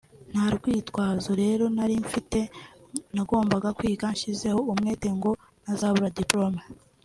[0.31, 2.39] nta rwitwazo rero nari mfite
[3.15, 5.31] nagombaga kwiga nshyizeho umwete ngo
[5.63, 6.61] ntazabura Diplome…